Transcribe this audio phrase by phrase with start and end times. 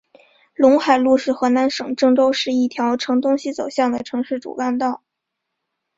[0.57, 5.03] 陇海路是河南省郑州市一条呈东西走向的城市主干道。